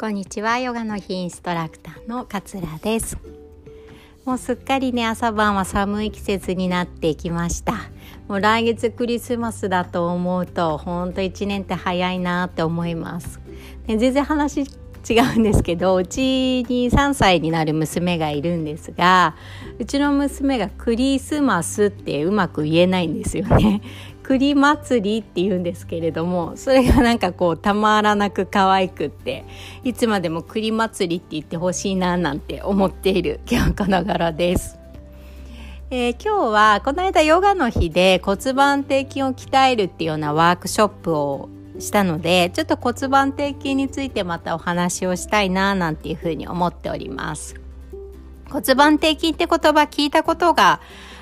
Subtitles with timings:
[0.00, 0.58] こんにちは。
[0.58, 3.18] ヨガの日インストラクターの桂です。
[4.24, 7.74] もうすっかりね朝晩は寒い季節になってきました。
[8.26, 13.40] もう来月クリスマスだと思うとほんと1年って早いなって思います、
[13.86, 14.64] ね、全然話違
[15.36, 19.34] うんですけどうちに3歳になる娘がいるんですが
[19.78, 23.82] うちの娘がクリスマスってうまく言えないんですよね。
[24.30, 29.44] 栗祭りって言うんですけれどもそれがなんかこうたまらなく可愛くって
[29.82, 34.78] いつまでも栗祭りって言ってほしいななんて思っている今日この頃です。
[35.90, 41.48] えー、今日はこの間ヨガの日で骨盤底筋を鍛えるっていうようなワークショップを
[41.80, 47.56] したのでちょっと骨盤底筋についてまたお話をしたいななんていうふうに思っております
[48.48, 49.58] 骨盤底筋って言葉
[49.90, 50.80] 聞いたことが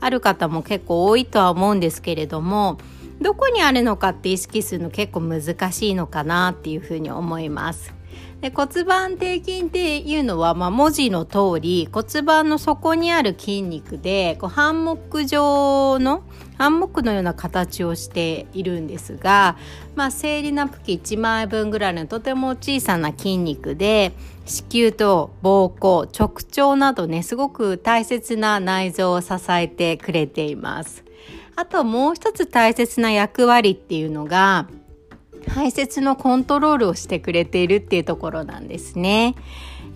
[0.00, 2.78] ある方も結構多いとは思うんですけれども
[3.20, 7.99] どこにあるのかって意識するの結構難しいのかなっていうふうに思います。
[8.40, 16.22] で骨盤底筋っていうのは、まあ、文字の通り骨盤の底にある筋肉でこうハンモック状の
[16.56, 19.56] ハンモックのような形をしているんですが、
[19.94, 24.12] まあ、生理ナプキン1枚分ぐらいのとても小さな筋肉で
[24.46, 26.34] 子宮と膀胱直
[26.66, 31.04] 腸などねすごく大切な内臓を支えてくれています。
[31.56, 34.66] あともう一つ大切な役割っていうのが
[35.48, 39.34] 排泄のコントロールをしてくれているっていうところなんですね。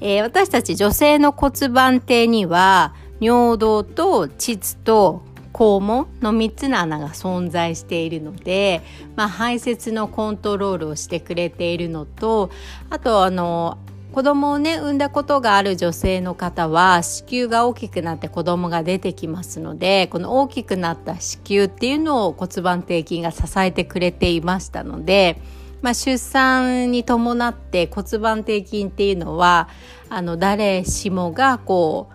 [0.00, 5.22] えー、私たち女性の骨盤底には尿道と膣と
[5.52, 8.82] 肛門の3つの穴が存在しているので、
[9.14, 12.50] まあ、排泄のコントロールをしてくれているのと
[12.90, 13.78] あとあの
[14.14, 25.40] 子供をね産んだことがある女性の方は子宮が大きくなって子供が出てきますのでこの大きくなった子宮っていうのを骨盤底筋が支えてくれていましたので、
[25.82, 29.68] まあ、出産に伴って骨盤底筋っていうのは
[30.08, 32.08] あの誰しもがこ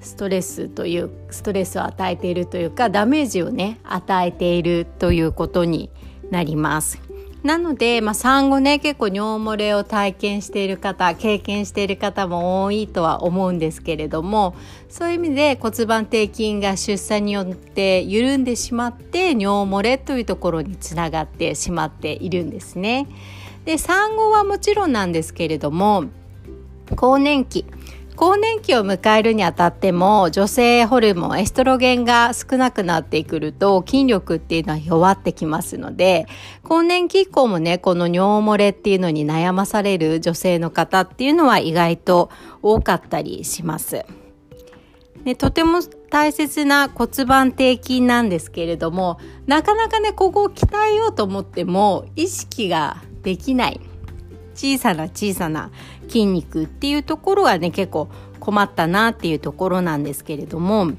[0.00, 5.90] うストレスというストレスを与えているというかダメージをね与えているということに
[6.30, 7.07] なります。
[7.42, 14.56] なので、まあ、産後ね結構尿漏れを体験している方経験している方も多いとは思うんですけれども
[14.88, 23.06] そういう意味で骨盤底筋が出産によって緩んでしまって尿漏れというところにつながってしまっているんですね。
[23.64, 26.04] で産後はもちろんなんですけれども
[26.96, 27.66] 更年期
[28.18, 36.26] 更年期を迎えるにあたっても女性ホルモンエストロゲンが少なくなってくると筋力っていうのは弱ってきますので
[36.64, 42.28] 更年期以降もねこの尿漏れっていうのに悩まされる女性の方っていうのは意外と
[42.60, 44.04] 多かったりします。
[45.22, 45.78] ね、とても
[46.10, 53.80] 大切な骨盤底筋なんですけれどもなかなかねここを鍛えようと思っても意識ができない
[54.58, 55.70] 小さな小さな
[56.08, 58.08] 筋肉っていうところはね結構
[58.40, 60.92] 困ったなっていうところなんですけれども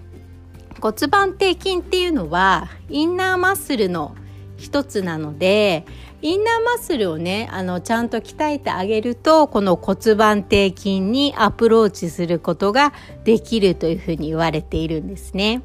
[0.81, 4.15] 骨盤底筋っていうのはインナーマッスルの
[4.57, 5.85] 一つなので
[6.21, 12.93] インナーマッスルをねあのちゃんと鍛えてあげるとこの骨盤底筋にアプローチすることが
[13.23, 15.61] できるというふうに言われているんですね。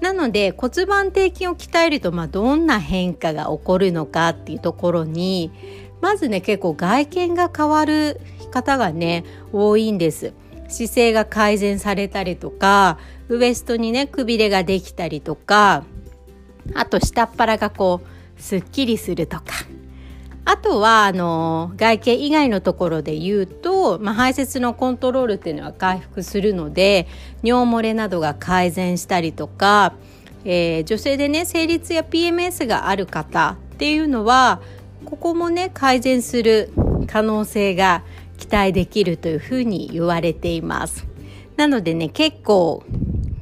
[0.00, 5.52] なので骨盤底筋を鍛えると、まあ、どんな変化が起こるのかっていうところに
[6.00, 10.32] まずね結構外見が変わる方がね多いんです。
[10.68, 15.84] 姿勢が改善されたりとかウエストにねくびれができたりとか
[16.74, 18.02] あと下っ腹がこ
[18.38, 19.44] うすっきりするとか。
[20.44, 27.06] あとはあの外見以外のところで言うと、まあ、排泄のコントロールっていうのは回復するので
[27.42, 29.94] 尿漏れなどが改善したりとか、
[30.44, 34.60] えー、女性でね生理痛や PMS がある方っていうのは
[35.04, 36.72] ここもね改善する
[37.06, 38.02] 可能性が
[38.38, 41.06] 期待できるというふうに言われています。
[41.56, 42.82] なのでね結構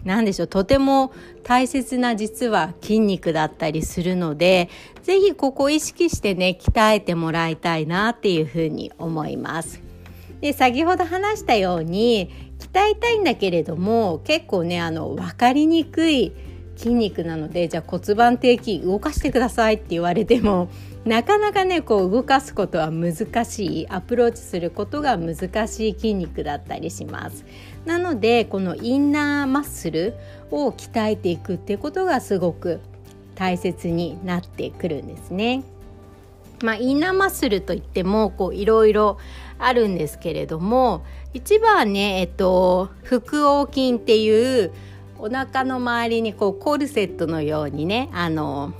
[0.09, 0.47] なんでしょう。
[0.49, 1.13] とても
[1.45, 4.71] 大切な実は筋肉だったりするので
[5.03, 9.83] 是非ここを意識してね鍛えてもらいたいなっていうふうに思います。
[10.41, 16.33] で先ほど話したように鍛えたいんだけれども結構ねあの分かりにくい
[16.77, 20.71] 筋肉なのでじゃあ骨盤底筋動かしてくださいって言われても
[21.05, 27.45] なかなかねこう動かすことは難しいアプローチすることが難しい筋肉だったりします。
[27.89, 30.15] なのでこのインナーマッスル
[30.51, 32.81] を鍛えていくっていうことがすごく
[33.35, 35.65] 大切になってくるんですね。
[36.63, 39.17] まあ、インナーマッスルといってもこういろいろ
[39.59, 41.03] あるんですけれども
[41.33, 44.73] 一番ね、えっと、腹横筋っていう
[45.19, 48.75] お腹の周りにこうコルセットのようにねあの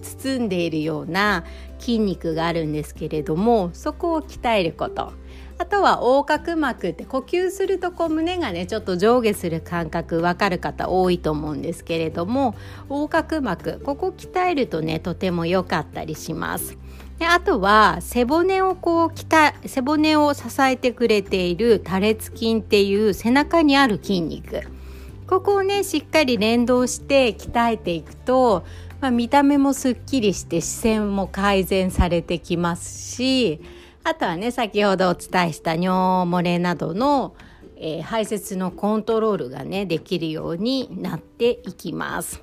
[0.00, 1.44] 包んでいるような
[1.80, 5.12] 筋肉があるんですけれどもそこを鍛えること。
[5.58, 12.56] あとは横隔膜って呼吸するとこう胸がねちょっと上下する感覚わかる方多いと思うんですけれども
[12.88, 16.76] 横隔膜ここ鍛えるとねとても良かったりします。
[17.18, 24.62] であとは背骨をこう鍛背骨を支えてくれている多裂筋っていう背中にある筋肉
[25.28, 28.64] ここをねしっかり連動して鍛えていくと、
[29.00, 33.60] まあ、見た目もすっきりして視線も改善されてきますし
[34.04, 37.34] あとはね先ほどお伝えした尿漏れなどの、
[37.76, 42.42] えー、排泄のコントロールがねできるようになっていきます。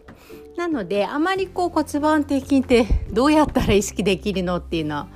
[0.58, 5.08] なのであまりこう骨盤底筋って どうやったら意識できるのっていうのは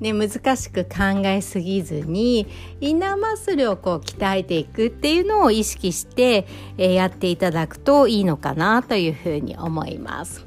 [0.00, 2.46] ね、難しく考えすぎずに
[2.80, 6.46] インナーマッスルをこう鍛えていくっていうのを意識して、
[6.76, 10.44] えー、やっていただくといいのかなというふうに思います。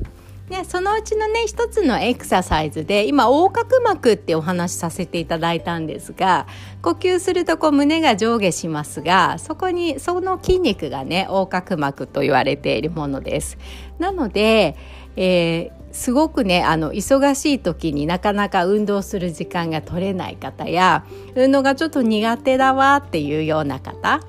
[0.51, 6.45] でそのうちのね一つのエクササイズで今横隔膜ってお話しさせていただいたんですが
[6.81, 13.57] 呼吸するとこう胸が上下しますがそこにその筋肉がね横隔膜と言われているものです。
[13.98, 14.75] なので、
[15.15, 21.03] えーすごくねあの忙しい時になかなか運動する時間が取れない方や
[21.36, 24.21] 運動がちょっと苦手だわっていうような方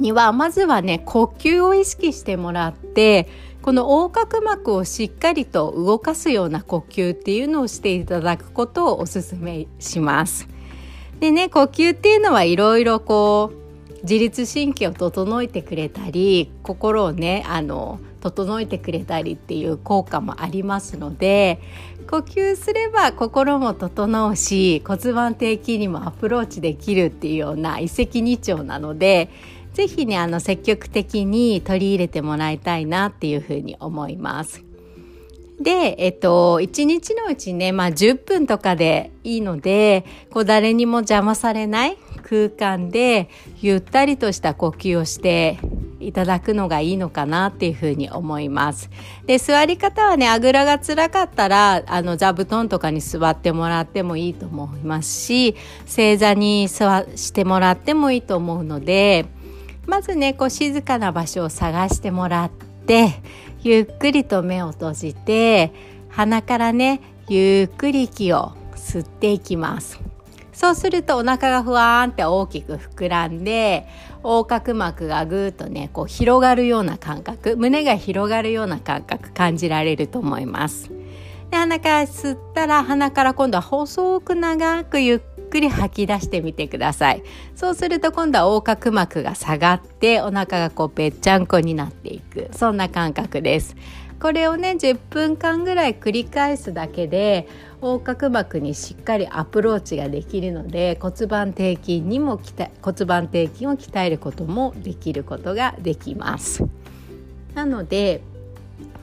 [0.00, 3.28] にはまずはね呼吸を意識してもらって
[3.62, 10.48] この横隔膜をしっかりと動かすような呼吸っていうのをしていただくことをおすすめします。
[11.20, 13.62] でね呼吸っていうのはいろいろこう
[14.02, 21.60] 自律神経を整えてくれたり心をねあの整えてくれたりっていう効果もありますので
[22.10, 29.30] 呼吸すれば心も整うし骨盤底筋にもアプローチできるっていうような一石二鳥なので
[29.72, 34.64] ぜひねあの積極的に取り入れてもらいたいなっていうふうに思います。
[35.62, 41.96] で、えっと、1日のうちね、まあ10分とかでいいので、こう誰にも邪魔されない
[42.28, 43.28] 空間で
[43.60, 45.58] ゆったりとした呼吸をして
[46.00, 48.90] いただくのがいいのかなっていうふうに思います。
[49.26, 55.54] で、座り方はね、あぐらが辛かったら、あの、座布団とかに座ってもらってもいいと思いますし、
[55.86, 59.26] 正座に座してもらってもいいと思うので、
[59.92, 62.50] まずねこう静かな場所を探してもらっ
[62.86, 63.10] て
[63.60, 65.70] ゆっくりと目を閉じて
[66.08, 70.00] 鼻からねゆっくり息を吸っていきます。
[70.54, 73.86] そうするとお腹がふわーんって大きく膨らんで
[74.24, 80.88] 横隔膜がぐーっとねこう広がるような感覚胸が広がるような感覚感じられると思います。
[81.50, 85.20] で鼻から吸ったら鼻から今度は細く長くゆっ
[85.52, 87.22] くり吐き出してみてください。
[87.54, 92.48] そうすると今度は横隔膜が下がってお腹がこうぺっちゃんこになっていく。
[92.52, 93.76] そんな感覚です。
[94.18, 97.48] これをね10分間ぐらい繰り返すだけで
[97.82, 102.40] 横隔膜にしっかりアプローチができるので骨盤底筋にも
[102.80, 106.64] 骨盤底筋を鍛えることもできることができます。
[107.54, 108.22] なので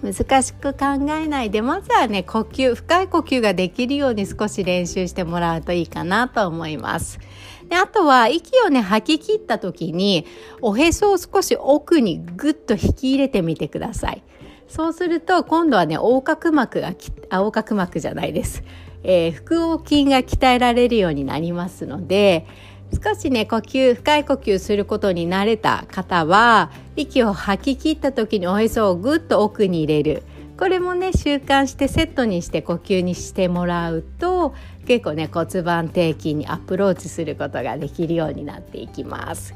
[0.01, 7.19] 難しく考えないでまずはね呼吸深い呼吸ができるように少し練習してもらうといいかなと思います。
[7.67, 10.25] であとは息をね吐き切った時に
[10.61, 14.23] おへそを少し奥にぐっと引き入れてみてください。
[14.69, 16.93] そうすると今度はね横隔膜が
[17.29, 18.63] あ横隔膜じゃないです、
[19.03, 22.45] えー、腹横筋が鍛えられるようになりますので
[22.91, 30.23] 少しね呼吸深い呼吸することに慣れた方は息を吐き切った時におへそをぐっと奥に入れる。
[30.57, 34.53] これもね習慣してセットにして呼吸にしてもらうと
[34.85, 39.53] 結構ね骨盤底筋にアプローチすることができるようになっていきます。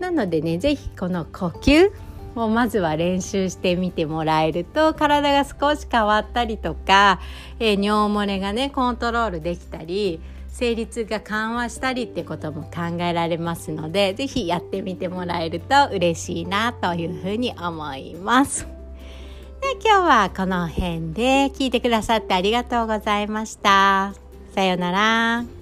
[0.00, 1.92] なのでね是非この呼吸
[2.34, 7.20] をまずは練習してみてもらえると体が少し変わったりとか、
[7.60, 10.20] えー、尿漏れがねコントロールできたり
[10.60, 18.68] 生理痛が緩和したりってことも考えられますので是非やってみてもらえると嬉しいなというふうに思います。
[19.62, 24.12] で今日はこの辺で聞いてくださってありがとうございました。
[24.54, 25.59] さようなら。